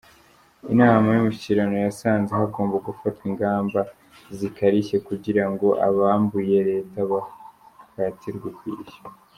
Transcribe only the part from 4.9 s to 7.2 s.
kugira ngo abambuye Leta